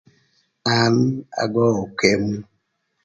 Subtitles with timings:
[0.77, 0.91] An
[1.41, 2.35] agöö ökëmü